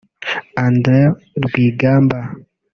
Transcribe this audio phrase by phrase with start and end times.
[0.67, 1.11] Andrew
[1.45, 2.19] Rwigamba